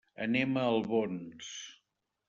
Anem 0.25 0.57
a 0.61 0.63
Albons. 0.71 1.55